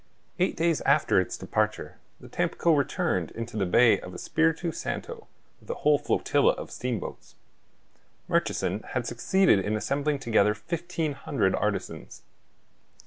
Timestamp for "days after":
0.57-1.21